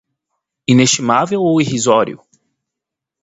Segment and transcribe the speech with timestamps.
[0.67, 2.19] inestimável ou irrisório